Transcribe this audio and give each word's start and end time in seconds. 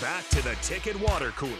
Back 0.00 0.28
to 0.28 0.40
the 0.42 0.54
Ticket 0.62 0.94
Water 1.00 1.32
Cooler 1.32 1.50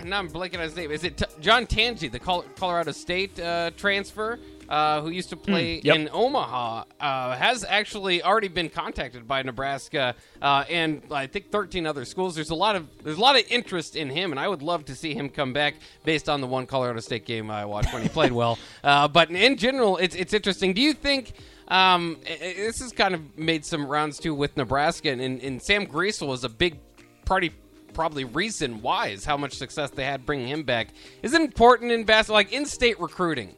now 0.04 0.20
I'm 0.20 0.30
blanking 0.30 0.54
on 0.58 0.60
his 0.60 0.76
name. 0.76 0.92
Is 0.92 1.02
it 1.02 1.16
T- 1.16 1.24
John 1.40 1.66
Tonje, 1.66 2.08
the 2.08 2.20
Col- 2.20 2.44
Colorado 2.54 2.92
State 2.92 3.40
uh, 3.40 3.72
transfer? 3.76 4.38
Uh, 4.72 5.02
who 5.02 5.10
used 5.10 5.28
to 5.28 5.36
play 5.36 5.82
yep. 5.84 5.96
in 5.96 6.08
Omaha 6.10 6.84
uh, 6.98 7.36
has 7.36 7.62
actually 7.62 8.22
already 8.22 8.48
been 8.48 8.70
contacted 8.70 9.28
by 9.28 9.42
Nebraska 9.42 10.14
uh, 10.40 10.64
and 10.70 11.02
I 11.10 11.26
think 11.26 11.50
13 11.50 11.86
other 11.86 12.06
schools. 12.06 12.34
There's 12.34 12.48
a 12.48 12.54
lot 12.54 12.74
of 12.74 12.88
there's 13.04 13.18
a 13.18 13.20
lot 13.20 13.38
of 13.38 13.44
interest 13.50 13.96
in 13.96 14.08
him, 14.08 14.30
and 14.30 14.40
I 14.40 14.48
would 14.48 14.62
love 14.62 14.86
to 14.86 14.94
see 14.94 15.12
him 15.12 15.28
come 15.28 15.52
back 15.52 15.74
based 16.04 16.26
on 16.26 16.40
the 16.40 16.46
one 16.46 16.64
Colorado 16.64 17.00
State 17.00 17.26
game 17.26 17.50
I 17.50 17.66
watched 17.66 17.92
when 17.92 18.00
he 18.00 18.08
played 18.18 18.32
well. 18.32 18.58
Uh, 18.82 19.08
but 19.08 19.30
in 19.30 19.58
general, 19.58 19.98
it's 19.98 20.14
it's 20.14 20.32
interesting. 20.32 20.72
Do 20.72 20.80
you 20.80 20.94
think? 20.94 21.34
Um, 21.68 22.16
this 22.24 22.80
has 22.80 22.92
kind 22.92 23.14
of 23.14 23.38
made 23.38 23.66
some 23.66 23.86
rounds 23.86 24.18
too 24.18 24.34
with 24.34 24.56
Nebraska, 24.56 25.10
and, 25.10 25.20
and 25.20 25.60
Sam 25.60 25.86
Griesel 25.86 26.28
was 26.28 26.44
a 26.44 26.48
big 26.48 26.78
party. 27.26 27.50
Probably 27.92 28.24
reason 28.24 28.80
why 28.80 29.08
is 29.08 29.26
how 29.26 29.36
much 29.36 29.52
success 29.58 29.90
they 29.90 30.04
had 30.04 30.24
bringing 30.24 30.48
him 30.48 30.62
back. 30.62 30.88
Is 31.22 31.34
it 31.34 31.42
important 31.42 31.92
in 31.92 32.04
basketball, 32.04 32.36
like 32.36 32.52
in-state 32.52 32.98
recruiting? 32.98 33.54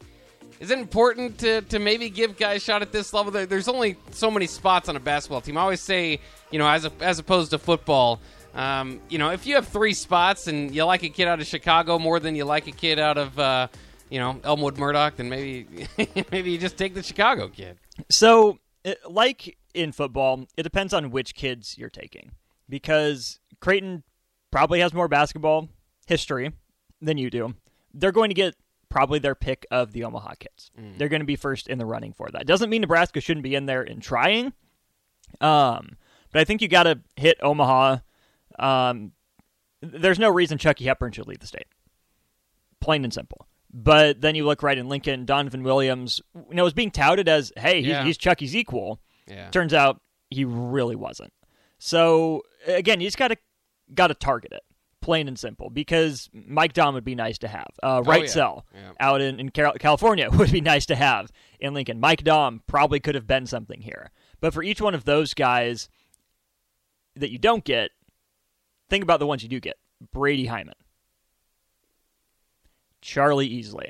Is 0.60 0.70
it 0.70 0.78
important 0.78 1.38
to, 1.38 1.62
to 1.62 1.78
maybe 1.78 2.08
give 2.10 2.36
guys 2.36 2.62
a 2.62 2.64
shot 2.64 2.82
at 2.82 2.92
this 2.92 3.12
level? 3.12 3.32
There's 3.32 3.68
only 3.68 3.96
so 4.12 4.30
many 4.30 4.46
spots 4.46 4.88
on 4.88 4.96
a 4.96 5.00
basketball 5.00 5.40
team. 5.40 5.56
I 5.56 5.62
always 5.62 5.80
say, 5.80 6.20
you 6.50 6.58
know, 6.58 6.68
as 6.68 6.84
a, 6.84 6.92
as 7.00 7.18
opposed 7.18 7.50
to 7.50 7.58
football, 7.58 8.20
um, 8.54 9.00
you 9.08 9.18
know, 9.18 9.30
if 9.30 9.46
you 9.46 9.56
have 9.56 9.66
three 9.66 9.94
spots 9.94 10.46
and 10.46 10.74
you 10.74 10.84
like 10.84 11.02
a 11.02 11.08
kid 11.08 11.26
out 11.26 11.40
of 11.40 11.46
Chicago 11.46 11.98
more 11.98 12.20
than 12.20 12.36
you 12.36 12.44
like 12.44 12.66
a 12.68 12.72
kid 12.72 12.98
out 12.98 13.18
of, 13.18 13.38
uh, 13.38 13.68
you 14.10 14.20
know, 14.20 14.40
Elmwood 14.44 14.78
Murdock, 14.78 15.16
then 15.16 15.28
maybe 15.28 15.88
maybe 16.30 16.52
you 16.52 16.58
just 16.58 16.76
take 16.76 16.94
the 16.94 17.02
Chicago 17.02 17.48
kid. 17.48 17.78
So, 18.08 18.58
like 19.08 19.56
in 19.74 19.90
football, 19.90 20.46
it 20.56 20.62
depends 20.62 20.94
on 20.94 21.10
which 21.10 21.34
kids 21.34 21.76
you're 21.76 21.90
taking 21.90 22.30
because 22.68 23.40
Creighton 23.60 24.04
probably 24.52 24.80
has 24.80 24.94
more 24.94 25.08
basketball 25.08 25.68
history 26.06 26.52
than 27.00 27.18
you 27.18 27.30
do. 27.30 27.54
They're 27.92 28.12
going 28.12 28.30
to 28.30 28.34
get 28.34 28.54
probably 28.94 29.18
their 29.18 29.34
pick 29.34 29.66
of 29.72 29.90
the 29.90 30.04
Omaha 30.04 30.34
kids. 30.38 30.70
They're 30.96 31.08
going 31.08 31.18
to 31.20 31.26
be 31.26 31.34
first 31.34 31.66
in 31.68 31.78
the 31.78 31.84
running 31.84 32.12
for 32.12 32.28
that. 32.30 32.46
Doesn't 32.46 32.70
mean 32.70 32.80
Nebraska 32.82 33.20
shouldn't 33.20 33.42
be 33.42 33.56
in 33.56 33.66
there 33.66 33.82
and 33.82 34.00
trying. 34.00 34.52
Um, 35.40 35.96
but 36.32 36.40
I 36.40 36.44
think 36.44 36.62
you 36.62 36.68
got 36.68 36.84
to 36.84 37.00
hit 37.16 37.36
Omaha. 37.42 37.96
Um, 38.56 39.10
there's 39.82 40.20
no 40.20 40.30
reason 40.30 40.58
Chucky 40.58 40.84
Hepburn 40.84 41.10
should 41.10 41.26
leave 41.26 41.40
the 41.40 41.46
state. 41.48 41.66
Plain 42.80 43.02
and 43.02 43.12
simple. 43.12 43.48
But 43.72 44.20
then 44.20 44.36
you 44.36 44.44
look 44.46 44.62
right 44.62 44.78
in 44.78 44.88
Lincoln, 44.88 45.24
Donovan 45.24 45.64
Williams, 45.64 46.20
you 46.34 46.54
know, 46.54 46.62
was 46.62 46.72
being 46.72 46.92
touted 46.92 47.28
as, 47.28 47.52
hey, 47.56 47.78
he's, 47.80 47.86
Yeah. 47.88 48.04
he's 48.04 48.16
Chucky's 48.16 48.54
equal. 48.54 49.00
Yeah. 49.26 49.50
Turns 49.50 49.74
out 49.74 50.00
he 50.30 50.44
really 50.44 50.94
wasn't. 50.94 51.32
So 51.78 52.42
again, 52.68 53.00
you 53.00 53.08
just 53.08 53.18
got 53.18 53.28
to 53.28 53.36
got 53.92 54.06
to 54.06 54.14
target 54.14 54.52
it, 54.52 54.62
plain 55.04 55.28
and 55.28 55.38
simple. 55.38 55.70
Because 55.70 56.28
Mike 56.32 56.72
Dom 56.72 56.94
would 56.94 57.04
be 57.04 57.14
nice 57.14 57.38
to 57.38 57.48
have. 57.48 57.68
Uh, 57.82 58.02
right 58.04 58.20
Oh, 58.22 58.24
yeah. 58.24 58.30
cell 58.30 58.66
Yeah. 58.74 58.92
out 58.98 59.20
in 59.20 59.38
in 59.38 59.50
California 59.50 60.28
would 60.32 60.50
be 60.50 60.60
nice 60.60 60.86
to 60.86 60.96
have 60.96 61.30
in 61.60 61.74
Lincoln. 61.74 62.00
Mike 62.00 62.24
Dom 62.24 62.62
probably 62.66 63.00
could 63.00 63.14
have 63.14 63.26
been 63.26 63.46
something 63.46 63.80
here, 63.82 64.10
but 64.40 64.52
for 64.54 64.62
each 64.62 64.80
one 64.80 64.94
of 64.94 65.04
those 65.04 65.34
guys 65.34 65.88
that 67.16 67.30
you 67.30 67.38
don't 67.38 67.64
get, 67.64 67.90
think 68.90 69.04
about 69.04 69.20
the 69.20 69.26
ones 69.26 69.42
you 69.42 69.48
do 69.48 69.60
get. 69.60 69.76
Brady 70.12 70.46
Heiman, 70.48 70.72
Charlie 73.00 73.48
Easley, 73.48 73.88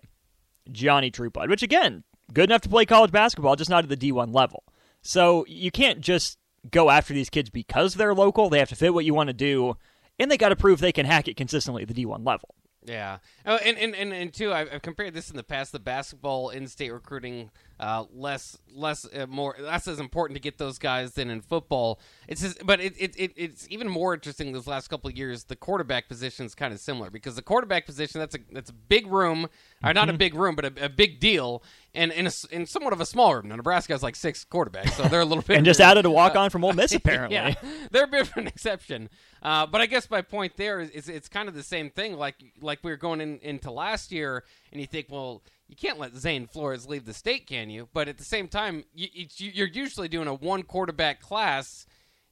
Johnny 0.70 1.10
Trueblood, 1.10 1.48
which 1.48 1.62
again, 1.62 2.04
good 2.32 2.50
enough 2.50 2.62
to 2.62 2.68
play 2.68 2.84
college 2.84 3.12
basketball, 3.12 3.56
just 3.56 3.70
not 3.70 3.84
at 3.84 3.88
the 3.88 3.96
D1 3.96 4.34
level. 4.34 4.64
So 5.02 5.44
you 5.48 5.70
can't 5.70 6.00
just 6.00 6.38
go 6.70 6.90
after 6.90 7.12
these 7.14 7.30
kids 7.30 7.50
because 7.50 7.94
they're 7.94 8.14
local. 8.14 8.48
They 8.48 8.58
have 8.58 8.70
to 8.70 8.76
fit 8.76 8.94
what 8.94 9.04
you 9.04 9.14
want 9.14 9.28
to 9.28 9.34
do, 9.34 9.76
and 10.18 10.30
they 10.30 10.36
got 10.36 10.50
to 10.50 10.56
prove 10.56 10.80
they 10.80 10.92
can 10.92 11.06
hack 11.06 11.28
it 11.28 11.36
consistently 11.36 11.82
at 11.82 11.88
the 11.88 11.94
D1 11.94 12.26
level. 12.26 12.54
Yeah. 12.86 13.18
Oh, 13.46 13.56
and 13.56 13.78
and 13.78 13.94
and, 13.94 14.12
and 14.12 14.32
two, 14.32 14.52
I've, 14.52 14.68
I've 14.70 14.82
compared 14.82 15.14
this 15.14 15.30
in 15.30 15.36
the 15.36 15.42
past. 15.42 15.72
The 15.72 15.78
basketball 15.78 16.50
in-state 16.50 16.92
recruiting 16.92 17.50
uh, 17.80 18.04
less 18.12 18.58
less 18.74 19.06
uh, 19.14 19.26
more 19.26 19.56
less 19.58 19.88
as 19.88 19.98
important 19.98 20.36
to 20.36 20.40
get 20.40 20.58
those 20.58 20.78
guys 20.78 21.14
than 21.14 21.30
in 21.30 21.40
football. 21.40 21.98
It's 22.28 22.42
just, 22.42 22.64
but 22.64 22.80
it, 22.80 22.94
it, 22.98 23.16
it 23.16 23.32
it's 23.36 23.66
even 23.70 23.88
more 23.88 24.12
interesting 24.12 24.52
those 24.52 24.66
last 24.66 24.88
couple 24.88 25.10
years. 25.10 25.44
The 25.44 25.56
quarterback 25.56 26.08
position 26.08 26.44
is 26.44 26.54
kind 26.54 26.74
of 26.74 26.80
similar 26.80 27.08
because 27.08 27.36
the 27.36 27.42
quarterback 27.42 27.86
position 27.86 28.20
that's 28.20 28.34
a 28.34 28.38
that's 28.52 28.70
a 28.70 28.74
big 28.74 29.06
room, 29.06 29.48
not 29.92 30.08
a 30.08 30.12
big 30.12 30.34
room, 30.34 30.54
but 30.56 30.64
a, 30.64 30.86
a 30.86 30.88
big 30.88 31.20
deal, 31.20 31.62
and 31.94 32.10
in 32.12 32.26
a 32.26 32.32
in 32.50 32.66
somewhat 32.66 32.92
of 32.92 33.00
a 33.00 33.06
small 33.06 33.34
room. 33.34 33.48
Now 33.48 33.56
Nebraska 33.56 33.92
has 33.92 34.02
like 34.02 34.16
six 34.16 34.44
quarterbacks, 34.44 34.92
so 34.92 35.04
they're 35.04 35.20
a 35.20 35.24
little 35.24 35.42
bit 35.46 35.56
And 35.56 35.64
just 35.66 35.80
added 35.80 36.04
a 36.06 36.10
walk 36.10 36.36
on 36.36 36.50
from 36.50 36.64
Ole 36.64 36.72
Miss, 36.72 36.92
apparently. 36.94 37.34
yeah, 37.36 37.54
they're 37.90 38.04
a 38.04 38.08
bit 38.08 38.22
of 38.22 38.36
an 38.36 38.46
exception. 38.46 39.08
Uh, 39.42 39.66
but 39.66 39.80
I 39.80 39.86
guess 39.86 40.08
my 40.10 40.22
point 40.22 40.56
there 40.56 40.80
is, 40.80 40.90
is 40.90 41.08
it's 41.08 41.28
kind 41.28 41.48
of 41.48 41.54
the 41.54 41.62
same 41.62 41.90
thing. 41.90 42.16
Like 42.16 42.36
like 42.60 42.78
we 42.82 42.90
were 42.90 42.96
going 42.96 43.20
in, 43.20 43.38
into 43.40 43.70
last 43.70 44.10
year, 44.12 44.44
and 44.72 44.80
you 44.80 44.86
think, 44.86 45.06
well, 45.10 45.42
you 45.68 45.76
can't 45.76 45.98
let 45.98 46.14
Zane 46.16 46.46
Flores 46.46 46.86
leave 46.88 47.04
the 47.06 47.14
state, 47.14 47.46
can 47.46 47.70
you? 47.70 47.88
But 47.92 48.08
at 48.08 48.18
the 48.18 48.24
same 48.24 48.48
time, 48.48 48.84
you- 48.94 49.26
you're 49.38 49.66
usually 49.68 50.08
doing 50.08 50.28
a 50.28 50.34
one 50.34 50.62
quarterback 50.62 51.20
class. 51.20 51.86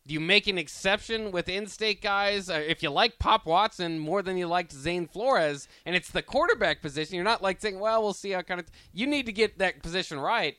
Do 0.06 0.14
you 0.14 0.20
make 0.20 0.48
an 0.48 0.58
exception 0.58 1.30
with 1.30 1.48
in-state 1.48 2.02
guys? 2.02 2.50
Uh, 2.50 2.54
if 2.54 2.82
you 2.82 2.90
like 2.90 3.20
Pop 3.20 3.46
Watson 3.46 4.00
more 4.00 4.20
than 4.20 4.36
you 4.36 4.48
liked 4.48 4.72
Zane 4.72 5.06
Flores, 5.06 5.68
and 5.86 5.94
it's 5.94 6.10
the 6.10 6.22
quarterback 6.22 6.82
position, 6.82 7.14
you're 7.14 7.24
not 7.24 7.42
like 7.42 7.60
saying, 7.60 7.78
"Well, 7.78 8.02
we'll 8.02 8.12
see 8.12 8.30
how 8.32 8.42
kind 8.42 8.60
of." 8.60 8.66
You 8.92 9.06
need 9.06 9.26
to 9.26 9.32
get 9.32 9.58
that 9.58 9.82
position 9.82 10.18
right. 10.18 10.56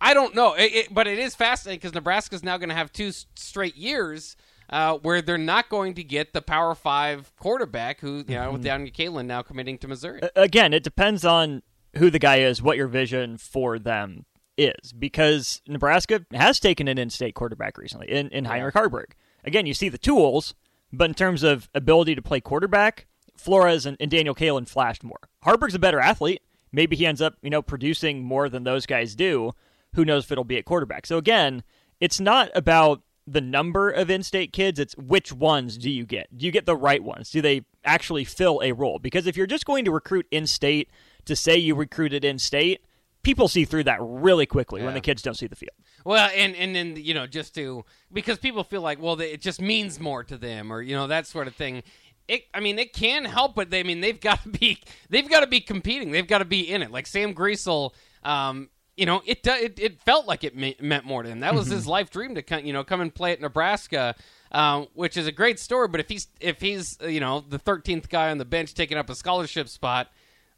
I 0.00 0.14
don't 0.14 0.34
know, 0.34 0.54
it, 0.54 0.72
it, 0.72 0.94
but 0.94 1.06
it 1.06 1.18
is 1.18 1.34
fascinating 1.34 1.78
because 1.78 1.94
Nebraska 1.94 2.34
is 2.34 2.42
now 2.42 2.56
going 2.56 2.70
to 2.70 2.74
have 2.74 2.90
two 2.90 3.12
straight 3.34 3.76
years 3.76 4.34
uh, 4.70 4.96
where 4.96 5.20
they're 5.20 5.36
not 5.36 5.68
going 5.68 5.94
to 5.94 6.02
get 6.02 6.32
the 6.32 6.40
Power 6.40 6.74
Five 6.74 7.30
quarterback 7.36 8.00
who, 8.00 8.24
you 8.26 8.36
know, 8.36 8.52
with 8.52 8.64
Daniel 8.64 8.90
Kaelin 8.90 9.26
now 9.26 9.42
committing 9.42 9.76
to 9.78 9.88
Missouri. 9.88 10.22
again, 10.34 10.72
it 10.72 10.82
depends 10.82 11.24
on 11.24 11.62
who 11.96 12.08
the 12.08 12.18
guy 12.18 12.38
is, 12.38 12.62
what 12.62 12.78
your 12.78 12.86
vision 12.86 13.36
for 13.36 13.78
them 13.78 14.24
is, 14.60 14.92
because 14.92 15.62
Nebraska 15.66 16.24
has 16.32 16.60
taken 16.60 16.88
an 16.88 16.98
in-state 16.98 17.34
quarterback 17.34 17.78
recently 17.78 18.10
in, 18.10 18.28
in 18.28 18.44
Heinrich 18.44 18.74
Haarberg. 18.74 19.12
Again, 19.44 19.66
you 19.66 19.74
see 19.74 19.88
the 19.88 19.98
tools, 19.98 20.54
but 20.92 21.10
in 21.10 21.14
terms 21.14 21.42
of 21.42 21.68
ability 21.74 22.14
to 22.14 22.22
play 22.22 22.40
quarterback, 22.40 23.06
Flores 23.36 23.86
and, 23.86 23.96
and 23.98 24.10
Daniel 24.10 24.34
Kaelin 24.34 24.68
flashed 24.68 25.02
more. 25.02 25.20
Haarberg's 25.44 25.74
a 25.74 25.78
better 25.78 26.00
athlete. 26.00 26.42
Maybe 26.72 26.94
he 26.94 27.06
ends 27.06 27.22
up, 27.22 27.36
you 27.42 27.50
know, 27.50 27.62
producing 27.62 28.22
more 28.22 28.48
than 28.48 28.64
those 28.64 28.86
guys 28.86 29.14
do. 29.14 29.52
Who 29.94 30.04
knows 30.04 30.24
if 30.24 30.32
it'll 30.32 30.44
be 30.44 30.58
at 30.58 30.66
quarterback? 30.66 31.06
So 31.06 31.16
again, 31.16 31.62
it's 32.00 32.20
not 32.20 32.50
about 32.54 33.02
the 33.26 33.40
number 33.40 33.90
of 33.90 34.10
in-state 34.10 34.52
kids. 34.52 34.78
It's 34.78 34.96
which 34.96 35.32
ones 35.32 35.78
do 35.78 35.90
you 35.90 36.04
get? 36.04 36.36
Do 36.36 36.46
you 36.46 36.52
get 36.52 36.66
the 36.66 36.76
right 36.76 37.02
ones? 37.02 37.30
Do 37.30 37.40
they 37.40 37.62
actually 37.84 38.24
fill 38.24 38.60
a 38.62 38.72
role? 38.72 38.98
Because 38.98 39.26
if 39.26 39.36
you're 39.36 39.46
just 39.46 39.64
going 39.64 39.84
to 39.84 39.90
recruit 39.90 40.26
in-state 40.30 40.90
to 41.24 41.34
say 41.34 41.56
you 41.56 41.74
recruited 41.74 42.24
in-state, 42.24 42.82
people 43.22 43.48
see 43.48 43.64
through 43.64 43.84
that 43.84 43.98
really 44.00 44.46
quickly 44.46 44.82
when 44.82 44.94
the 44.94 45.00
kids 45.00 45.22
don't 45.22 45.34
see 45.34 45.46
the 45.46 45.56
field. 45.56 45.76
Well, 46.04 46.30
and 46.34 46.54
and 46.56 46.74
then 46.74 46.96
you 46.96 47.14
know 47.14 47.26
just 47.26 47.54
to 47.56 47.84
because 48.12 48.38
people 48.38 48.64
feel 48.64 48.82
like 48.82 49.00
well 49.00 49.20
it 49.20 49.40
just 49.40 49.60
means 49.60 50.00
more 50.00 50.24
to 50.24 50.36
them 50.36 50.72
or 50.72 50.82
you 50.82 50.94
know 50.94 51.06
that 51.06 51.26
sort 51.26 51.46
of 51.46 51.54
thing. 51.54 51.82
It, 52.28 52.44
I 52.54 52.60
mean, 52.60 52.78
it 52.78 52.92
can 52.92 53.24
help, 53.24 53.56
but 53.56 53.70
they, 53.70 53.80
I 53.80 53.82
mean, 53.82 54.00
they've 54.00 54.20
got 54.20 54.44
to 54.44 54.50
be, 54.50 54.80
they've 55.08 55.28
got 55.28 55.40
to 55.40 55.48
be 55.48 55.60
competing. 55.60 56.12
They've 56.12 56.28
got 56.28 56.38
to 56.38 56.44
be 56.44 56.60
in 56.60 56.80
it. 56.80 56.92
Like 56.92 57.08
Sam 57.08 57.34
Griesel, 57.34 57.90
um, 58.22 58.68
you 58.96 59.04
know, 59.06 59.22
it, 59.26 59.44
it 59.46 59.80
it 59.80 60.00
felt 60.02 60.26
like 60.26 60.44
it 60.44 60.54
me- 60.54 60.76
meant 60.78 61.04
more 61.04 61.22
to 61.22 61.28
him. 61.28 61.40
That 61.40 61.54
was 61.54 61.68
his 61.68 61.86
life 61.86 62.10
dream 62.10 62.34
to 62.34 62.42
come, 62.42 62.64
you 62.64 62.72
know, 62.72 62.84
come 62.84 63.00
and 63.00 63.12
play 63.12 63.32
at 63.32 63.40
Nebraska, 63.40 64.14
um, 64.52 64.88
which 64.94 65.16
is 65.16 65.26
a 65.26 65.32
great 65.32 65.58
story. 65.58 65.88
But 65.88 66.00
if 66.00 66.08
he's 66.08 66.28
if 66.38 66.60
he's 66.60 66.98
uh, 67.02 67.06
you 67.06 67.18
know 67.18 67.40
the 67.40 67.58
thirteenth 67.58 68.08
guy 68.10 68.30
on 68.30 68.38
the 68.38 68.44
bench 68.44 68.74
taking 68.74 68.98
up 68.98 69.08
a 69.08 69.14
scholarship 69.14 69.68
spot, 69.68 70.08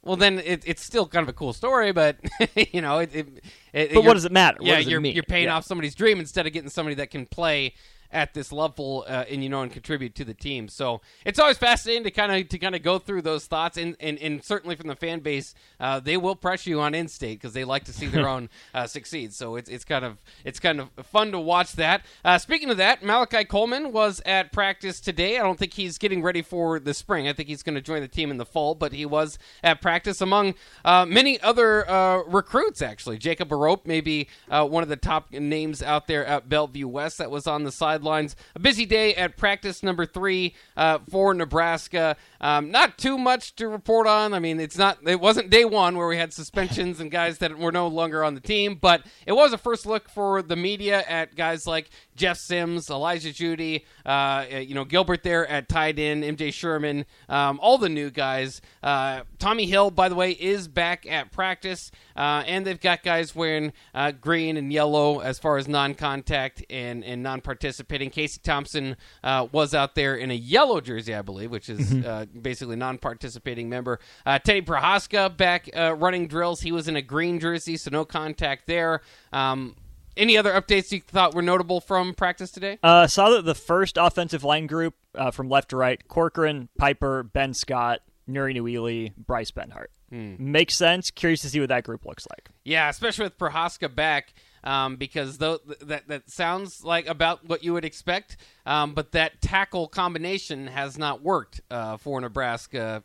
well, 0.02 0.16
then 0.16 0.38
it, 0.40 0.62
it's 0.66 0.82
still 0.82 1.06
kind 1.06 1.22
of 1.22 1.28
a 1.28 1.32
cool 1.32 1.52
story. 1.52 1.92
But 1.92 2.16
you 2.72 2.80
know, 2.82 2.98
it. 2.98 3.14
it, 3.14 3.28
it 3.72 3.94
But 3.94 4.04
what 4.04 4.14
does 4.14 4.24
it 4.24 4.32
matter? 4.32 4.58
What 4.58 4.66
Yeah, 4.66 4.78
you're 4.78 5.00
you're 5.04 5.22
paying 5.22 5.44
Yeah. 5.44 5.56
off 5.56 5.64
somebody's 5.64 5.94
dream 5.94 6.20
instead 6.20 6.46
of 6.46 6.52
getting 6.52 6.70
somebody 6.70 6.94
that 6.96 7.10
can 7.10 7.26
play 7.26 7.74
at 8.12 8.34
this 8.34 8.52
level 8.52 9.04
uh, 9.08 9.24
and 9.28 9.42
you 9.42 9.48
know 9.48 9.62
and 9.62 9.72
contribute 9.72 10.14
to 10.16 10.24
the 10.24 10.34
team. 10.34 10.68
So 10.68 11.00
it's 11.24 11.38
always 11.38 11.58
fascinating 11.58 12.04
to 12.04 12.10
kind 12.10 12.32
of 12.32 12.48
to 12.48 12.58
kind 12.58 12.74
of 12.74 12.82
go 12.82 12.98
through 12.98 13.22
those 13.22 13.46
thoughts 13.46 13.76
and 13.76 13.96
and, 14.00 14.18
and 14.18 14.44
certainly 14.44 14.76
from 14.76 14.88
the 14.88 14.96
fan 14.96 15.20
base, 15.20 15.54
uh, 15.80 16.00
they 16.00 16.16
will 16.16 16.36
press 16.36 16.66
you 16.66 16.80
on 16.80 16.94
in-state 16.94 17.40
because 17.40 17.54
they 17.54 17.64
like 17.64 17.84
to 17.84 17.92
see 17.92 18.06
their 18.06 18.28
own 18.34 18.48
uh, 18.74 18.86
succeed. 18.86 19.32
So 19.32 19.56
it's 19.56 19.68
it's 19.68 19.84
kind 19.84 20.04
of 20.04 20.18
it's 20.44 20.60
kind 20.60 20.80
of 20.80 20.90
fun 21.06 21.32
to 21.32 21.40
watch 21.40 21.72
that. 21.72 22.04
Uh, 22.24 22.38
speaking 22.38 22.70
of 22.70 22.76
that, 22.76 23.02
Malachi 23.02 23.44
Coleman 23.44 23.92
was 23.92 24.20
at 24.26 24.52
practice 24.52 25.00
today. 25.00 25.38
I 25.38 25.42
don't 25.42 25.58
think 25.58 25.74
he's 25.74 25.98
getting 25.98 26.22
ready 26.22 26.42
for 26.42 26.78
the 26.78 26.94
spring. 26.94 27.28
I 27.28 27.32
think 27.32 27.48
he's 27.48 27.62
going 27.62 27.74
to 27.74 27.80
join 27.80 28.00
the 28.00 28.08
team 28.08 28.30
in 28.30 28.36
the 28.36 28.46
fall, 28.46 28.74
but 28.74 28.92
he 28.92 29.06
was 29.06 29.38
at 29.62 29.80
practice 29.80 30.20
among 30.20 30.54
uh, 30.84 31.06
many 31.06 31.40
other 31.40 31.88
uh, 31.88 32.22
recruits. 32.24 32.82
Actually, 32.82 33.18
Jacob 33.18 33.48
Barope, 33.48 33.86
maybe 33.86 34.28
uh, 34.50 34.66
one 34.66 34.82
of 34.82 34.88
the 34.88 34.96
top 34.96 35.32
names 35.32 35.82
out 35.82 36.06
there 36.06 36.24
at 36.26 36.48
Bellevue 36.48 36.88
West, 36.88 37.18
that 37.18 37.30
was 37.30 37.46
on 37.46 37.64
the 37.64 37.72
sidelines. 38.02 38.36
A 38.54 38.58
busy 38.58 38.84
day 38.84 39.14
at 39.14 39.36
practice 39.36 39.82
number 39.82 40.06
three 40.06 40.54
uh, 40.76 40.98
for 41.10 41.34
Nebraska. 41.34 42.16
Um, 42.40 42.70
not 42.70 42.98
too 42.98 43.16
much 43.16 43.54
to 43.56 43.68
report 43.68 44.06
on. 44.06 44.34
I 44.34 44.38
mean, 44.38 44.60
it's 44.60 44.76
not. 44.76 44.98
It 45.06 45.20
wasn't 45.20 45.50
day 45.50 45.64
one 45.64 45.96
where 45.96 46.08
we 46.08 46.16
had 46.16 46.32
suspensions 46.32 47.00
and 47.00 47.10
guys 47.10 47.38
that 47.38 47.56
were 47.58 47.72
no 47.72 47.86
longer 47.86 48.24
on 48.24 48.34
the 48.34 48.40
team, 48.40 48.76
but 48.80 49.02
it 49.26 49.32
was 49.32 49.52
a 49.52 49.58
first 49.58 49.86
look 49.86 50.08
for 50.08 50.42
the 50.42 50.56
media 50.56 51.04
at 51.08 51.36
guys 51.36 51.66
like 51.66 51.90
Jeff 52.16 52.38
Sims, 52.38 52.90
Elijah 52.90 53.32
Judy, 53.32 53.84
uh, 54.04 54.44
you 54.50 54.74
know 54.74 54.84
Gilbert 54.84 55.22
there 55.22 55.46
at 55.46 55.68
tight 55.68 55.98
end, 55.98 56.24
MJ 56.24 56.52
Sherman, 56.52 57.06
um, 57.28 57.58
all 57.62 57.78
the 57.78 57.88
new 57.88 58.10
guys. 58.10 58.60
Uh, 58.82 59.22
Tommy 59.38 59.66
Hill, 59.66 59.90
by 59.90 60.08
the 60.08 60.14
way, 60.14 60.32
is 60.32 60.68
back 60.68 61.06
at 61.06 61.32
practice, 61.32 61.90
uh, 62.16 62.42
and 62.46 62.66
they've 62.66 62.80
got 62.80 63.02
guys 63.02 63.34
wearing 63.34 63.72
uh, 63.94 64.12
green 64.12 64.56
and 64.56 64.72
yellow 64.72 65.20
as 65.20 65.38
far 65.38 65.56
as 65.56 65.68
non-contact 65.68 66.64
and 66.68 67.04
and 67.04 67.22
non-participating. 67.22 68.10
Casey 68.10 68.40
Thompson 68.42 68.96
uh, 69.24 69.46
was 69.52 69.74
out 69.74 69.94
there 69.94 70.16
in 70.16 70.30
a 70.30 70.34
yellow 70.34 70.80
jersey, 70.80 71.14
I 71.14 71.22
believe, 71.22 71.50
which 71.50 71.68
is 71.68 71.92
uh, 72.04 72.26
basically 72.40 72.76
non-participating 72.76 73.68
member. 73.68 74.00
Teddy 74.26 74.62
Prochazka 74.62 75.36
back 75.36 75.68
running 75.74 76.26
drills. 76.28 76.60
He 76.60 76.72
was 76.72 76.88
in 76.88 76.96
a 76.96 77.02
green 77.02 77.40
jersey, 77.40 77.76
so 77.76 77.90
no 77.90 78.04
contact 78.04 78.66
there. 78.66 79.00
Um, 79.32 79.76
any 80.16 80.36
other 80.36 80.52
updates 80.52 80.92
you 80.92 81.00
thought 81.00 81.34
were 81.34 81.42
notable 81.42 81.80
from 81.80 82.14
practice 82.14 82.50
today? 82.50 82.78
Uh, 82.82 83.06
saw 83.06 83.30
that 83.30 83.44
the 83.44 83.54
first 83.54 83.96
offensive 83.96 84.44
line 84.44 84.66
group 84.66 84.94
uh, 85.14 85.30
from 85.30 85.48
left 85.48 85.70
to 85.70 85.76
right: 85.76 86.06
Corcoran, 86.08 86.68
Piper, 86.78 87.22
Ben 87.22 87.54
Scott, 87.54 88.00
Nouri 88.28 88.56
Nouili, 88.56 89.12
Bryce 89.16 89.50
Benhart. 89.50 89.86
Hmm. 90.10 90.34
Makes 90.38 90.74
sense. 90.74 91.10
Curious 91.10 91.40
to 91.42 91.48
see 91.48 91.60
what 91.60 91.70
that 91.70 91.84
group 91.84 92.04
looks 92.04 92.26
like. 92.30 92.50
Yeah, 92.64 92.88
especially 92.88 93.24
with 93.24 93.38
Prochazka 93.38 93.94
back. 93.94 94.34
Um, 94.64 94.94
because 94.94 95.38
th- 95.38 95.58
that 95.80 96.06
that 96.06 96.30
sounds 96.30 96.84
like 96.84 97.08
about 97.08 97.44
what 97.44 97.64
you 97.64 97.72
would 97.72 97.84
expect, 97.84 98.36
um, 98.64 98.94
but 98.94 99.10
that 99.10 99.40
tackle 99.40 99.88
combination 99.88 100.68
has 100.68 100.96
not 100.96 101.20
worked 101.20 101.60
uh, 101.68 101.96
for 101.96 102.20
Nebraska 102.20 103.02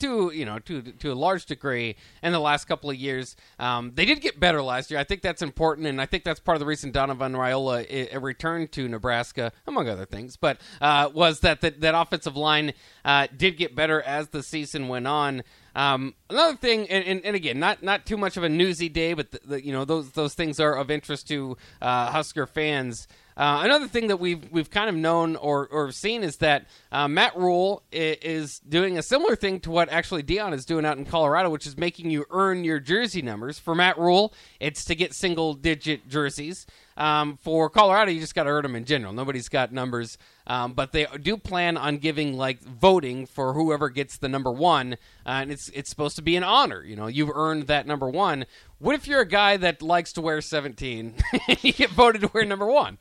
to 0.00 0.30
you 0.32 0.44
know 0.44 0.58
to 0.60 0.80
to 0.80 1.12
a 1.12 1.14
large 1.14 1.46
degree 1.46 1.96
in 2.22 2.32
the 2.32 2.38
last 2.38 2.66
couple 2.66 2.88
of 2.88 2.96
years. 2.96 3.36
Um, 3.58 3.92
they 3.94 4.04
did 4.04 4.20
get 4.20 4.38
better 4.38 4.62
last 4.62 4.90
year. 4.90 5.00
I 5.00 5.04
think 5.04 5.22
that's 5.22 5.42
important, 5.42 5.86
and 5.86 6.00
I 6.00 6.06
think 6.06 6.24
that's 6.24 6.40
part 6.40 6.54
of 6.56 6.60
the 6.60 6.66
reason 6.66 6.92
Donovan 6.92 7.32
Raiola 7.32 8.12
I- 8.12 8.16
returned 8.16 8.70
to 8.72 8.88
Nebraska, 8.88 9.52
among 9.66 9.88
other 9.88 10.06
things. 10.06 10.36
But 10.36 10.60
uh, 10.80 11.10
was 11.12 11.40
that, 11.40 11.60
that 11.62 11.80
that 11.80 11.94
offensive 11.96 12.36
line 12.36 12.74
uh, 13.04 13.26
did 13.36 13.56
get 13.56 13.74
better 13.74 14.00
as 14.02 14.28
the 14.28 14.42
season 14.42 14.88
went 14.88 15.06
on. 15.06 15.42
Um, 15.78 16.14
another 16.28 16.56
thing, 16.56 16.88
and, 16.88 17.04
and, 17.04 17.24
and, 17.24 17.36
again, 17.36 17.60
not 17.60 17.84
not 17.84 18.04
too 18.04 18.16
much 18.16 18.36
of 18.36 18.42
a 18.42 18.48
newsy 18.48 18.88
day, 18.88 19.14
but 19.14 19.30
the, 19.30 19.40
the, 19.44 19.64
you 19.64 19.72
know 19.72 19.84
those 19.84 20.10
those 20.10 20.34
things 20.34 20.58
are 20.58 20.76
of 20.76 20.90
interest 20.90 21.28
to 21.28 21.56
uh, 21.80 22.10
Husker 22.10 22.46
fans. 22.46 23.06
Uh, 23.36 23.60
another 23.62 23.86
thing 23.86 24.08
that 24.08 24.16
we've 24.16 24.50
we've 24.50 24.70
kind 24.70 24.88
of 24.88 24.96
known 24.96 25.36
or, 25.36 25.68
or 25.68 25.92
seen 25.92 26.24
is 26.24 26.38
that 26.38 26.66
uh, 26.90 27.06
Matt 27.06 27.36
Rhule 27.36 27.84
is 27.92 28.58
doing 28.68 28.98
a 28.98 29.02
similar 29.04 29.36
thing 29.36 29.60
to 29.60 29.70
what 29.70 29.88
actually 29.90 30.24
Deion 30.24 30.52
is 30.52 30.64
doing 30.64 30.84
out 30.84 30.98
in 30.98 31.04
Colorado, 31.04 31.48
which 31.48 31.64
is 31.64 31.76
making 31.76 32.10
you 32.10 32.24
earn 32.30 32.64
your 32.64 32.80
jersey 32.80 33.22
numbers. 33.22 33.60
For 33.60 33.76
Matt 33.76 33.96
Rhule, 33.98 34.34
it's 34.58 34.84
to 34.86 34.96
get 34.96 35.14
single 35.14 35.54
digit 35.54 36.08
jerseys. 36.08 36.66
Um, 36.98 37.38
for 37.40 37.70
Colorado, 37.70 38.10
you 38.10 38.18
just 38.18 38.34
got 38.34 38.42
to 38.42 38.50
earn 38.50 38.64
them 38.64 38.74
in 38.74 38.84
general. 38.84 39.12
Nobody's 39.12 39.48
got 39.48 39.72
numbers, 39.72 40.18
um, 40.48 40.72
but 40.72 40.90
they 40.90 41.06
do 41.22 41.36
plan 41.36 41.76
on 41.76 41.98
giving 41.98 42.36
like 42.36 42.60
voting 42.60 43.24
for 43.24 43.54
whoever 43.54 43.88
gets 43.88 44.18
the 44.18 44.28
number 44.28 44.50
one, 44.50 44.94
uh, 45.24 45.30
and 45.42 45.52
it's 45.52 45.68
it's 45.68 45.88
supposed 45.88 46.16
to 46.16 46.22
be 46.22 46.34
an 46.34 46.42
honor. 46.42 46.82
You 46.82 46.96
know, 46.96 47.06
you've 47.06 47.30
earned 47.32 47.68
that 47.68 47.86
number 47.86 48.10
one. 48.10 48.46
What 48.78 48.96
if 48.96 49.06
you're 49.06 49.20
a 49.20 49.28
guy 49.28 49.56
that 49.58 49.80
likes 49.80 50.12
to 50.14 50.20
wear 50.20 50.40
17? 50.40 51.14
you 51.62 51.72
get 51.72 51.90
voted 51.90 52.22
to 52.22 52.30
wear 52.34 52.44
number 52.44 52.66
one. 52.66 52.98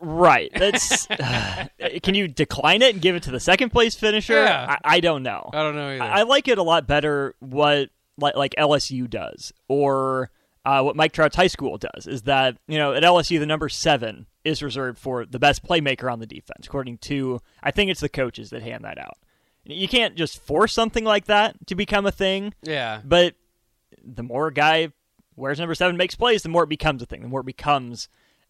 Right. 0.00 0.50
That's. 0.54 1.08
Uh, 1.10 1.68
can 2.02 2.14
you 2.14 2.26
decline 2.26 2.82
it 2.82 2.94
and 2.94 3.00
give 3.00 3.14
it 3.14 3.22
to 3.24 3.30
the 3.30 3.40
second 3.40 3.70
place 3.70 3.94
finisher? 3.94 4.44
Yeah. 4.44 4.76
I, 4.84 4.96
I 4.96 5.00
don't 5.00 5.22
know. 5.22 5.48
I 5.52 5.62
don't 5.62 5.76
know 5.76 5.90
either. 5.90 6.02
I, 6.02 6.20
I, 6.20 6.22
like 6.22 6.48
it 6.48 6.58
a 6.58 6.62
lot 6.62 6.88
better. 6.88 7.36
What 7.38 7.90
like 8.18 8.34
like 8.34 8.54
LSU 8.58 9.08
does, 9.08 9.52
or 9.68 10.30
uh, 10.64 10.82
what 10.82 10.96
Mike 10.96 11.12
Trout's 11.12 11.36
high 11.36 11.48
school 11.48 11.78
does, 11.78 12.06
is 12.06 12.22
that 12.22 12.56
you 12.66 12.78
know 12.78 12.94
at 12.94 13.02
LSU 13.02 13.38
the 13.38 13.46
number 13.46 13.68
seven 13.68 14.26
is 14.44 14.62
reserved 14.62 14.98
for 14.98 15.24
the 15.24 15.38
best 15.38 15.64
playmaker 15.64 16.10
on 16.10 16.20
the 16.20 16.26
defense, 16.26 16.66
according 16.66 16.98
to 16.98 17.40
I 17.62 17.70
think 17.70 17.90
it's 17.90 18.00
the 18.00 18.08
coaches 18.08 18.50
that 18.50 18.62
hand 18.62 18.84
that 18.84 18.98
out. 18.98 19.16
You 19.64 19.88
can't 19.88 20.16
just 20.16 20.40
force 20.40 20.72
something 20.72 21.04
like 21.04 21.26
that 21.26 21.66
to 21.68 21.74
become 21.74 22.06
a 22.06 22.12
thing. 22.12 22.54
Yeah. 22.62 23.00
But 23.04 23.34
the 24.02 24.24
more 24.24 24.48
a 24.48 24.52
guy 24.52 24.92
wears 25.36 25.58
number 25.58 25.74
seven 25.74 25.96
makes 25.96 26.14
plays, 26.14 26.42
the 26.42 26.48
more 26.48 26.64
it 26.64 26.68
becomes 26.68 27.02
a 27.02 27.06
thing, 27.06 27.22
the 27.22 27.28
more 27.28 27.40
it 27.40 27.46
becomes 27.46 28.08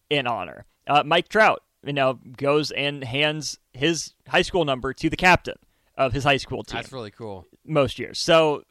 an 0.09 0.25
honor. 0.27 0.65
Uh, 0.87 1.03
Mike 1.05 1.29
Trout, 1.29 1.61
you 1.85 1.93
know, 1.93 2.19
goes 2.37 2.71
and 2.71 3.03
hands 3.03 3.59
his 3.73 4.13
high 4.27 4.41
school 4.41 4.65
number 4.65 4.93
to 4.93 5.09
the 5.09 5.15
captain 5.15 5.57
of 5.95 6.13
his 6.13 6.23
high 6.23 6.37
school 6.37 6.63
team. 6.63 6.77
That's 6.77 6.91
really 6.91 7.11
cool. 7.11 7.45
Most 7.65 7.99
years. 7.99 8.19
So 8.19 8.63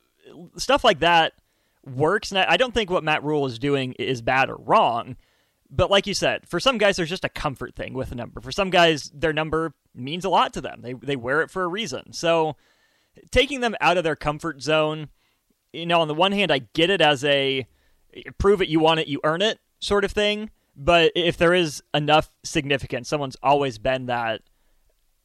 stuff 0.57 0.83
like 0.85 0.99
that 1.01 1.35
works. 1.85 2.31
And 2.31 2.39
I 2.39 2.57
don't 2.57 2.75
think 2.75 2.91
what 2.91 3.05
Matt 3.05 3.25
Rhule 3.25 3.47
is 3.47 3.59
doing 3.59 3.93
is 3.93 4.23
bad 4.23 4.51
or 4.51 4.57
wrong. 4.57 5.17
But 5.71 5.91
like 5.91 6.07
you 6.07 6.15
said, 6.15 6.49
for 6.49 6.61
some 6.61 6.79
guys, 6.79 6.97
there's 6.97 7.09
just 7.09 7.25
a 7.25 7.31
comfort 7.31 7.75
thing 7.75 7.95
with 7.95 8.13
a 8.13 8.15
number. 8.15 8.41
For 8.41 8.53
some 8.53 8.71
guys, 8.71 9.11
their 9.15 9.33
number 9.33 9.75
means 9.95 10.25
a 10.25 10.31
lot 10.31 10.53
to 10.55 10.61
them. 10.61 10.81
They, 10.83 10.93
they 10.93 11.17
wear 11.17 11.41
it 11.43 11.51
for 11.51 11.63
a 11.63 11.69
reason. 11.69 12.13
So 12.13 12.57
taking 13.31 13.61
them 13.61 13.77
out 13.81 13.97
of 13.97 14.05
their 14.05 14.17
comfort 14.17 14.63
zone– 14.63 15.09
you 15.73 15.87
know, 15.87 16.01
on 16.01 16.09
the 16.09 16.15
one 16.15 16.33
hand, 16.33 16.51
I 16.51 16.59
get 16.59 16.91
it 16.91 17.01
as 17.01 17.25
a 17.25 17.67
prove 18.39 18.61
it, 18.61 18.69
you 18.69 18.79
want 18.79 19.01
it, 19.01 19.09
you 19.09 19.21
earn 19.25 19.43
it 19.43 19.59
sort 19.81 20.05
of 20.05 20.13
thing. 20.13 20.51
But 20.77 21.13
if 21.15 21.37
there 21.37 21.55
is 21.55 21.83
enough 21.95 22.31
significance, 22.45 23.09
someone's 23.09 23.37
always 23.43 23.79
been 23.79 24.07
that. 24.07 24.43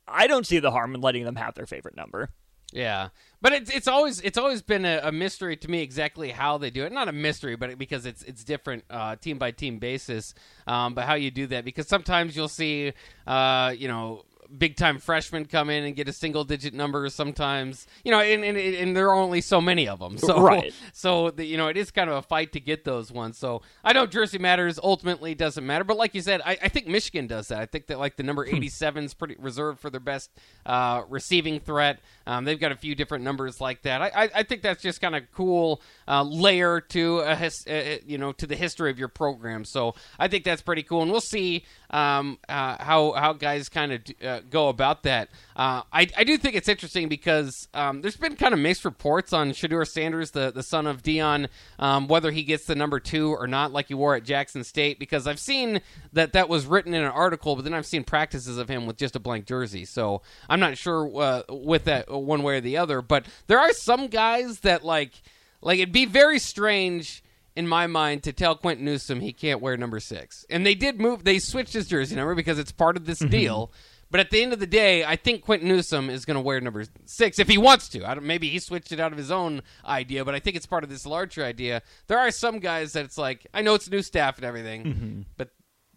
I 0.07 0.27
don't 0.27 0.47
see 0.47 0.59
the 0.59 0.71
harm 0.71 0.95
in 0.95 1.01
letting 1.01 1.25
them 1.25 1.35
have 1.35 1.55
their 1.55 1.65
favorite 1.65 1.97
number. 1.97 2.29
Yeah, 2.73 3.09
but 3.41 3.53
it's 3.53 3.71
it's 3.71 3.87
always 3.87 4.19
it's 4.21 4.37
always 4.37 4.61
been 4.61 4.83
a, 4.83 4.99
a, 5.03 5.11
mystery 5.11 5.55
to 5.55 5.71
me 5.71 5.81
exactly 5.81 6.31
how 6.31 6.57
they 6.57 6.69
do 6.69 6.83
it. 6.83 6.91
Not 6.91 7.07
a 7.07 7.13
mystery, 7.13 7.55
but 7.55 7.77
because 7.77 8.05
it's 8.05 8.23
it's 8.23 8.43
different 8.43 8.83
uh, 8.89 9.15
team 9.15 9.37
by 9.37 9.51
team 9.51 9.79
basis. 9.79 10.33
Um, 10.67 10.93
but 10.93 11.05
how 11.05 11.13
you 11.13 11.31
do 11.31 11.47
that 11.47 11.63
because 11.63 11.87
sometimes 11.87 12.35
you'll 12.35 12.49
see, 12.49 12.91
uh, 13.25 13.73
you 13.77 13.87
know, 13.87 14.25
big 14.57 14.75
time 14.75 14.97
freshmen 14.99 15.45
come 15.45 15.69
in 15.69 15.83
and 15.83 15.95
get 15.95 16.07
a 16.07 16.13
single 16.13 16.43
digit 16.43 16.73
number 16.73 17.07
sometimes 17.09 17.87
you 18.03 18.11
know 18.11 18.19
and, 18.19 18.43
and, 18.43 18.57
and 18.57 18.95
there 18.95 19.09
are 19.09 19.15
only 19.15 19.41
so 19.41 19.61
many 19.61 19.87
of 19.87 19.99
them. 19.99 20.17
So 20.17 20.41
right. 20.41 20.73
so 20.93 21.31
the, 21.31 21.45
you 21.45 21.57
know 21.57 21.67
it 21.67 21.77
is 21.77 21.91
kind 21.91 22.09
of 22.09 22.17
a 22.17 22.21
fight 22.21 22.53
to 22.53 22.59
get 22.59 22.83
those 22.83 23.11
ones. 23.11 23.37
So 23.37 23.61
i 23.83 23.93
know 23.93 24.05
jersey 24.05 24.37
matters 24.37 24.79
ultimately 24.81 25.35
doesn't 25.35 25.65
matter 25.65 25.83
but 25.83 25.97
like 25.97 26.15
you 26.15 26.21
said 26.21 26.41
i, 26.45 26.57
I 26.61 26.69
think 26.69 26.87
michigan 26.87 27.27
does 27.27 27.47
that. 27.49 27.59
I 27.59 27.65
think 27.65 27.87
that 27.87 27.99
like 27.99 28.15
the 28.15 28.23
number 28.23 28.45
hmm. 28.45 28.55
87 28.55 29.05
is 29.05 29.13
pretty 29.13 29.35
reserved 29.39 29.79
for 29.79 29.89
their 29.89 29.99
best 29.99 30.31
uh, 30.65 31.03
receiving 31.09 31.59
threat. 31.59 31.99
Um, 32.25 32.45
they've 32.45 32.59
got 32.59 32.71
a 32.71 32.75
few 32.75 32.95
different 32.95 33.23
numbers 33.23 33.61
like 33.61 33.81
that. 33.83 34.01
I, 34.01 34.07
I, 34.07 34.29
I 34.35 34.43
think 34.43 34.61
that's 34.61 34.81
just 34.81 35.01
kind 35.01 35.15
of 35.15 35.23
cool 35.33 35.81
uh, 36.07 36.23
layer 36.23 36.81
to 36.81 37.19
a 37.19 37.35
his, 37.35 37.65
uh, 37.67 37.97
you 38.05 38.17
know 38.17 38.31
to 38.33 38.47
the 38.47 38.55
history 38.55 38.89
of 38.89 38.99
your 38.99 39.07
program. 39.07 39.65
So 39.65 39.95
i 40.19 40.27
think 40.27 40.43
that's 40.43 40.61
pretty 40.61 40.83
cool 40.83 41.01
and 41.01 41.11
we'll 41.11 41.21
see 41.21 41.65
um, 41.89 42.37
uh, 42.49 42.81
how 42.83 43.13
how 43.13 43.33
guys 43.33 43.69
kind 43.69 43.93
of 43.93 44.01
go 44.41 44.69
about 44.69 45.03
that. 45.03 45.29
Uh, 45.55 45.81
I, 45.91 46.07
I 46.17 46.23
do 46.23 46.37
think 46.37 46.55
it's 46.55 46.67
interesting 46.67 47.09
because 47.09 47.67
um, 47.73 48.01
there's 48.01 48.17
been 48.17 48.35
kind 48.35 48.53
of 48.53 48.59
mixed 48.59 48.85
reports 48.85 49.33
on 49.33 49.51
Shedeur 49.51 49.87
Sanders, 49.87 50.31
the, 50.31 50.51
the 50.51 50.63
son 50.63 50.87
of 50.87 51.03
Deion, 51.03 51.47
um, 51.79 52.07
whether 52.07 52.31
he 52.31 52.43
gets 52.43 52.65
the 52.65 52.75
number 52.75 52.99
two 52.99 53.33
or 53.33 53.47
not, 53.47 53.71
like 53.71 53.87
he 53.87 53.93
wore 53.93 54.15
at 54.15 54.23
Jackson 54.23 54.63
State. 54.63 54.99
Because 54.99 55.27
I've 55.27 55.39
seen 55.39 55.81
that 56.13 56.33
that 56.33 56.49
was 56.49 56.65
written 56.65 56.93
in 56.93 57.03
an 57.03 57.11
article, 57.11 57.55
but 57.55 57.63
then 57.63 57.73
I've 57.73 57.85
seen 57.85 58.03
practices 58.03 58.57
of 58.57 58.69
him 58.69 58.85
with 58.85 58.97
just 58.97 59.15
a 59.15 59.19
blank 59.19 59.45
jersey. 59.45 59.85
So 59.85 60.21
I'm 60.49 60.59
not 60.59 60.77
sure 60.77 61.09
uh, 61.21 61.43
with 61.49 61.85
that 61.85 62.11
one 62.11 62.43
way 62.43 62.57
or 62.57 62.61
the 62.61 62.77
other. 62.77 63.01
But 63.01 63.25
there 63.47 63.59
are 63.59 63.73
some 63.73 64.07
guys 64.07 64.61
that 64.61 64.83
like 64.83 65.13
like 65.61 65.79
it'd 65.79 65.91
be 65.91 66.05
very 66.05 66.39
strange 66.39 67.23
in 67.57 67.67
my 67.67 67.87
mind 67.87 68.21
to 68.21 68.31
tell 68.31 68.55
Quinton 68.55 68.85
Newsome 68.85 69.19
he 69.19 69.33
can't 69.33 69.61
wear 69.61 69.75
number 69.75 69.99
six. 69.99 70.45
And 70.47 70.63
they 70.63 70.75
did 70.75 71.01
move, 71.01 71.23
they 71.23 71.39
switched 71.39 71.73
his 71.73 71.87
jersey 71.87 72.15
number 72.15 72.35
because 72.35 72.59
it's 72.59 72.71
part 72.71 72.95
of 72.95 73.07
this 73.07 73.19
mm-hmm. 73.19 73.31
deal. 73.31 73.71
But 74.09 74.21
at 74.21 74.29
the 74.29 74.41
end 74.41 74.53
of 74.53 74.59
the 74.59 74.67
day, 74.67 75.03
I 75.03 75.15
think 75.15 75.43
Quinton 75.43 75.67
Newsome 75.67 76.09
is 76.09 76.23
going 76.23 76.35
to 76.35 76.41
wear 76.41 76.61
number 76.61 76.85
six 77.05 77.39
if 77.39 77.47
he 77.47 77.57
wants 77.57 77.89
to. 77.89 78.05
I 78.05 78.15
don't, 78.15 78.25
maybe 78.25 78.49
he 78.49 78.59
switched 78.59 78.91
it 78.91 78.99
out 78.99 79.11
of 79.11 79.17
his 79.17 79.31
own 79.31 79.61
idea, 79.85 80.23
but 80.23 80.33
I 80.33 80.39
think 80.39 80.55
it's 80.55 80.65
part 80.65 80.83
of 80.83 80.89
this 80.89 81.05
larger 81.05 81.43
idea. 81.43 81.81
There 82.07 82.17
are 82.17 82.31
some 82.31 82.59
guys 82.59 82.93
that 82.93 83.03
it's 83.03 83.17
like, 83.17 83.47
I 83.53 83.61
know 83.61 83.73
it's 83.73 83.89
new 83.89 84.01
staff 84.01 84.37
and 84.37 84.45
everything, 84.45 84.83
mm-hmm. 84.83 85.21
but 85.35 85.49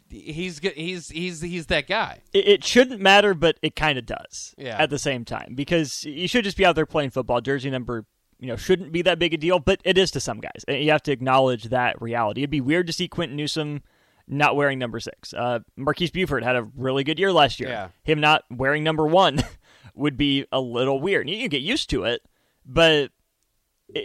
he's 0.09 0.59
he's 0.59 1.09
he's 1.09 1.40
he's 1.40 1.67
that 1.67 1.87
guy. 1.87 2.21
It, 2.33 2.49
it 2.49 2.64
shouldn't 2.64 3.00
matter, 3.00 3.33
but 3.33 3.59
it 3.62 3.76
kind 3.76 3.97
of 3.97 4.07
does. 4.07 4.55
Yeah. 4.59 4.76
At 4.76 4.90
the 4.90 4.99
same 4.99 5.25
time, 5.25 5.55
because 5.55 6.05
you 6.05 6.26
should 6.26 6.45
just 6.45 6.57
be 6.57 6.67
out 6.67 6.75
there 6.75 6.87
playing 6.87 7.11
football. 7.11 7.40
Jersey 7.40 7.71
number, 7.71 8.07
you 8.40 8.49
know, 8.49 8.57
shouldn't 8.57 8.90
be 8.90 9.02
that 9.02 9.21
big 9.21 9.35
a 9.35 9.37
deal, 9.37 9.61
but 9.61 9.81
it 9.85 9.97
is 9.97 10.11
to 10.11 10.21
some 10.21 10.40
guys. 10.40 10.64
And 10.67 10.83
you 10.83 10.90
have 10.90 11.05
to 11.05 11.12
acknowledge 11.12 11.64
that 11.64 12.02
reality. 12.02 12.40
It'd 12.40 12.50
be 12.50 12.61
weird 12.61 12.88
to 12.88 12.93
see 12.93 13.07
Quinton 13.07 13.37
Newsome 13.37 13.83
not 14.31 14.57
wearing 14.57 14.79
number 14.79 15.01
six. 15.01 15.35
Uh, 15.35 15.59
Marques 15.77 16.11
Buford 16.11 16.45
had 16.45 16.57
a 16.57 16.63
really 16.77 17.05
good 17.05 17.19
year 17.19 17.33
last 17.33 17.61
year. 17.61 17.69
Yeah. 17.69 17.89
Him 18.05 18.21
not 18.21 18.45
wearing 18.51 18.85
number 18.85 19.07
one 19.07 19.43
would 19.95 20.17
be 20.17 20.47
a 20.53 20.61
little 20.61 21.01
weird. 21.01 21.29
You, 21.29 21.37
you 21.37 21.49
get 21.49 21.63
used 21.63 21.91
to 21.91 22.05
it, 22.05 22.23
but 22.65 23.11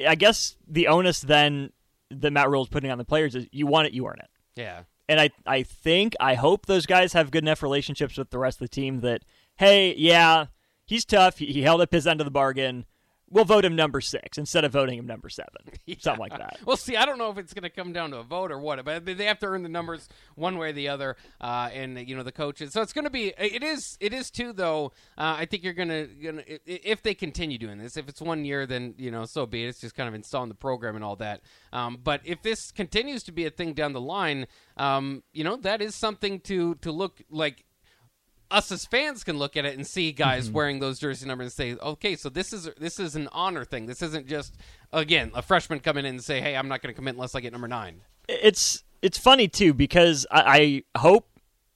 I 0.07 0.15
guess 0.15 0.57
the 0.67 0.87
onus 0.87 1.21
then 1.21 1.71
that 2.09 2.31
Matt 2.31 2.49
Rhule 2.49 2.63
is 2.63 2.69
putting 2.69 2.91
on 2.91 2.97
the 2.97 3.05
players 3.05 3.35
is 3.35 3.45
you 3.51 3.67
want 3.67 3.87
it, 3.87 3.93
you 3.93 4.05
earn 4.07 4.19
it. 4.19 4.29
Yeah. 4.55 4.81
And 5.07 5.19
I, 5.19 5.29
I 5.45 5.61
think, 5.61 6.15
I 6.19 6.33
hope 6.33 6.65
those 6.65 6.87
guys 6.87 7.13
have 7.13 7.29
good 7.29 7.43
enough 7.43 7.61
relationships 7.61 8.17
with 8.17 8.31
the 8.31 8.39
rest 8.39 8.57
of 8.57 8.67
the 8.67 8.75
team 8.75 9.01
that, 9.01 9.23
hey, 9.57 9.93
yeah, 9.95 10.47
he's 10.85 11.05
tough. 11.05 11.37
He, 11.37 11.47
he 11.47 11.61
held 11.61 11.81
up 11.81 11.91
his 11.91 12.07
end 12.07 12.21
of 12.21 12.25
the 12.25 12.31
bargain. 12.31 12.85
We'll 13.35 13.43
vote 13.43 13.65
him 13.65 13.75
number 13.75 13.99
six 13.99 14.37
instead 14.37 14.63
of 14.63 14.71
voting 14.71 14.97
him 14.97 15.07
number 15.07 15.27
seven. 15.27 15.51
Something 15.99 16.21
like 16.21 16.37
that. 16.37 16.57
Well, 16.65 16.77
see, 16.77 16.95
I 16.95 17.05
don't 17.05 17.17
know 17.17 17.29
if 17.31 17.37
it's 17.37 17.53
going 17.53 17.63
to 17.63 17.69
come 17.69 17.91
down 17.91 18.11
to 18.11 18.19
a 18.19 18.23
vote 18.23 18.49
or 18.49 18.57
what, 18.57 18.85
but 18.85 19.05
they 19.05 19.25
have 19.25 19.39
to 19.39 19.47
earn 19.47 19.61
the 19.61 19.67
numbers 19.67 20.07
one 20.35 20.57
way 20.57 20.69
or 20.69 20.71
the 20.71 20.87
other, 20.87 21.17
uh, 21.41 21.69
and 21.73 22.07
you 22.07 22.15
know 22.15 22.23
the 22.23 22.31
coaches. 22.31 22.71
So 22.71 22.81
it's 22.81 22.93
going 22.93 23.03
to 23.03 23.11
be. 23.11 23.33
It 23.37 23.61
is. 23.61 23.97
It 23.99 24.13
is 24.13 24.31
too, 24.31 24.53
though. 24.53 24.93
Uh, 25.17 25.35
I 25.39 25.47
think 25.47 25.65
you're 25.65 25.73
going 25.73 25.89
to, 25.89 26.07
gonna 26.23 26.43
if 26.65 27.03
they 27.03 27.13
continue 27.13 27.57
doing 27.57 27.77
this. 27.77 27.97
If 27.97 28.07
it's 28.07 28.21
one 28.21 28.45
year, 28.45 28.65
then 28.65 28.95
you 28.97 29.11
know, 29.11 29.25
so 29.25 29.45
be 29.45 29.65
it. 29.65 29.67
It's 29.67 29.81
just 29.81 29.95
kind 29.95 30.07
of 30.07 30.15
installing 30.15 30.47
the 30.47 30.55
program 30.55 30.95
and 30.95 31.03
all 31.03 31.17
that. 31.17 31.41
Um, 31.73 31.99
but 32.01 32.21
if 32.23 32.41
this 32.41 32.71
continues 32.71 33.21
to 33.23 33.33
be 33.33 33.45
a 33.45 33.49
thing 33.49 33.73
down 33.73 33.91
the 33.91 33.99
line, 33.99 34.47
um, 34.77 35.23
you 35.33 35.43
know, 35.43 35.57
that 35.57 35.81
is 35.81 35.93
something 35.93 36.39
to 36.41 36.75
to 36.75 36.89
look 36.89 37.21
like 37.29 37.64
us 38.51 38.71
as 38.71 38.85
fans 38.85 39.23
can 39.23 39.37
look 39.37 39.57
at 39.57 39.65
it 39.65 39.75
and 39.75 39.85
see 39.85 40.11
guys 40.11 40.45
Mm-hmm. 40.45 40.55
wearing 40.55 40.79
those 40.79 40.99
jersey 40.99 41.25
numbers 41.27 41.45
and 41.45 41.53
say, 41.53 41.83
okay, 41.83 42.15
so 42.15 42.29
this 42.29 42.53
is 42.53 42.69
this 42.77 42.99
is 42.99 43.15
an 43.15 43.27
honor 43.31 43.65
thing. 43.65 43.85
This 43.87 44.01
isn't 44.01 44.27
just 44.27 44.55
again 44.93 45.31
a 45.33 45.41
freshman 45.41 45.79
coming 45.79 46.05
in 46.05 46.15
and 46.15 46.23
say, 46.23 46.41
hey, 46.41 46.55
I'm 46.55 46.67
not 46.67 46.81
going 46.81 46.93
to 46.93 46.95
commit 46.95 47.15
unless 47.15 47.35
I 47.35 47.39
get 47.41 47.51
number 47.51 47.67
nine. 47.67 48.01
it's 48.29 48.83
it's 49.01 49.17
funny 49.17 49.47
too 49.47 49.73
because 49.73 50.25
I, 50.31 50.83
I 50.95 50.99
hope 50.99 51.27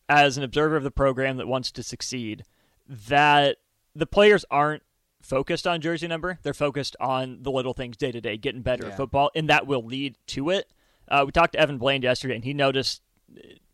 as 0.08 0.38
an 0.38 0.44
observer 0.44 0.76
of 0.76 0.84
the 0.84 0.92
program 0.92 1.38
that 1.38 1.48
wants 1.48 1.72
to 1.74 1.84
succeed 1.84 2.44
that 2.88 3.58
the 3.96 4.08
players 4.08 4.46
aren't 4.50 4.82
focused 5.22 5.68
on 5.68 5.82
jersey 5.82 6.08
number 6.08 6.40
they're 6.44 6.54
focused 6.54 6.96
on 7.00 7.40
the 7.44 7.52
little 7.52 7.74
things 7.74 7.98
day 7.98 8.12
to 8.12 8.22
day 8.22 8.38
getting 8.38 8.62
better 8.62 8.86
Yeah. 8.86 8.92
at 8.92 8.98
football 8.98 9.30
and 9.36 9.50
that 9.50 9.68
will 9.68 9.84
lead 9.86 10.16
to 10.28 10.50
it 10.50 10.72
uh, 11.10 11.24
we 11.26 11.32
talked 11.32 11.54
to 11.54 11.60
evan 11.60 11.78
bland 11.78 12.04
yesterday 12.04 12.34
and 12.36 12.44
he 12.46 12.54
noticed 12.54 13.02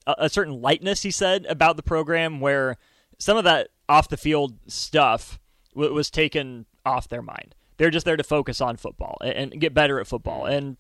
a, 0.07 0.29
certain 0.29 0.62
lightness 0.62 1.03
he 1.03 1.12
said 1.12 1.45
about 1.47 1.77
the 1.77 1.83
program 1.83 2.39
where 2.39 2.77
some 3.17 3.38
of 3.38 3.43
that 3.43 3.69
off 3.88 4.09
the 4.09 4.17
field 4.17 4.57
stuff 4.67 5.39
w- 5.74 5.93
was 5.93 6.09
taken 6.09 6.65
off 6.85 7.07
their 7.07 7.21
mind 7.21 7.55
they're 7.77 7.89
just 7.89 8.05
there 8.05 8.17
to 8.17 8.24
focus 8.24 8.62
on 8.62 8.77
football 8.77 9.17
and, 9.21 9.53
and 9.53 9.62
get 9.62 9.74
better 9.74 10.00
at 10.00 10.07
football 10.07 10.45
and 10.45 10.77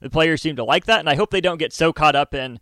the 0.00 0.10
players 0.10 0.42
seem 0.42 0.56
to 0.56 0.64
like 0.64 0.86
that, 0.86 1.00
and 1.00 1.08
I 1.08 1.14
hope 1.14 1.30
they 1.30 1.40
don't 1.40 1.58
get 1.58 1.72
so 1.72 1.92
caught 1.92 2.16
up 2.16 2.34
in 2.34 2.60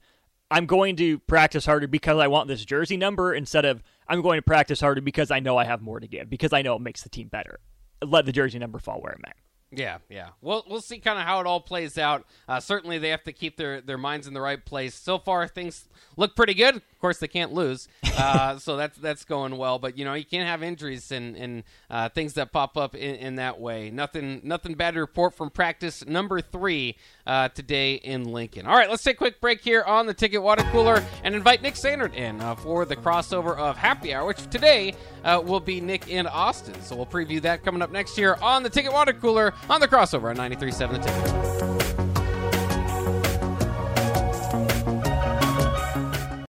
I'm 0.50 0.66
going 0.66 0.96
to 0.96 1.18
practice 1.20 1.66
harder 1.66 1.88
because 1.88 2.18
I 2.18 2.28
want 2.28 2.48
this 2.48 2.64
jersey 2.64 2.96
number 2.96 3.34
instead 3.34 3.64
of 3.64 3.82
I'm 4.06 4.22
going 4.22 4.38
to 4.38 4.42
practice 4.42 4.80
harder 4.80 5.00
because 5.00 5.30
I 5.30 5.40
know 5.40 5.56
I 5.56 5.64
have 5.64 5.82
more 5.82 5.98
to 5.98 6.06
give 6.06 6.30
because 6.30 6.52
I 6.52 6.62
know 6.62 6.76
it 6.76 6.82
makes 6.82 7.02
the 7.02 7.08
team 7.08 7.28
better. 7.28 7.58
Let 8.04 8.26
the 8.26 8.32
jersey 8.32 8.58
number 8.58 8.78
fall 8.78 9.00
where 9.00 9.12
it 9.12 9.20
may. 9.24 9.32
Yeah, 9.76 9.98
yeah. 10.08 10.28
We'll 10.40 10.64
we'll 10.68 10.80
see 10.80 10.98
kind 10.98 11.18
of 11.18 11.24
how 11.24 11.40
it 11.40 11.46
all 11.46 11.60
plays 11.60 11.98
out. 11.98 12.24
Uh, 12.48 12.60
certainly, 12.60 12.98
they 12.98 13.08
have 13.10 13.24
to 13.24 13.32
keep 13.32 13.56
their, 13.56 13.80
their 13.80 13.98
minds 13.98 14.26
in 14.26 14.34
the 14.34 14.40
right 14.40 14.62
place. 14.64 14.94
So 14.94 15.18
far, 15.18 15.46
things 15.48 15.88
look 16.16 16.36
pretty 16.36 16.54
good. 16.54 16.76
Of 16.76 16.98
course, 17.00 17.18
they 17.18 17.28
can't 17.28 17.52
lose, 17.52 17.88
uh, 18.16 18.58
so 18.58 18.76
that's 18.76 18.96
that's 18.98 19.24
going 19.24 19.56
well. 19.56 19.78
But 19.78 19.98
you 19.98 20.04
know, 20.04 20.14
you 20.14 20.24
can't 20.24 20.48
have 20.48 20.62
injuries 20.62 21.10
and 21.12 21.36
and 21.36 21.62
uh, 21.90 22.08
things 22.08 22.34
that 22.34 22.52
pop 22.52 22.76
up 22.76 22.94
in, 22.94 23.16
in 23.16 23.34
that 23.36 23.60
way. 23.60 23.90
Nothing 23.90 24.40
nothing 24.44 24.74
bad 24.74 24.94
to 24.94 25.00
report 25.00 25.34
from 25.34 25.50
practice 25.50 26.06
number 26.06 26.40
three 26.40 26.96
uh, 27.26 27.48
today 27.48 27.94
in 27.94 28.24
Lincoln. 28.24 28.66
All 28.66 28.76
right, 28.76 28.88
let's 28.88 29.02
take 29.02 29.16
a 29.16 29.18
quick 29.18 29.40
break 29.40 29.60
here 29.60 29.82
on 29.82 30.06
the 30.06 30.14
Ticket 30.14 30.42
Water 30.42 30.64
Cooler 30.72 31.04
and 31.22 31.34
invite 31.34 31.62
Nick 31.62 31.74
Sandert 31.74 32.14
in 32.14 32.40
uh, 32.40 32.54
for 32.54 32.84
the 32.84 32.96
crossover 32.96 33.56
of 33.56 33.76
Happy 33.76 34.14
Hour, 34.14 34.26
which 34.26 34.48
today 34.50 34.94
uh, 35.24 35.42
will 35.44 35.60
be 35.60 35.80
Nick 35.80 36.08
in 36.08 36.26
Austin. 36.26 36.80
So 36.82 36.96
we'll 36.96 37.06
preview 37.06 37.40
that 37.42 37.64
coming 37.64 37.82
up 37.82 37.90
next 37.90 38.16
year 38.18 38.36
on 38.40 38.62
the 38.62 38.70
Ticket 38.70 38.92
Water 38.92 39.12
Cooler 39.12 39.54
on 39.68 39.80
the 39.80 39.88
crossover 39.88 40.30
on 40.30 40.36
93.7 40.36 40.92
The 40.92 40.98
Ticket. 40.98 41.43